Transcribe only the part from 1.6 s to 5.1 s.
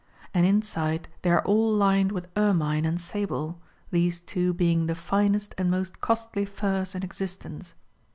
lined with ermine and sable, these two being the